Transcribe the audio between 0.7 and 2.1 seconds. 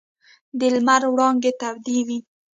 لمر وړانګې تودې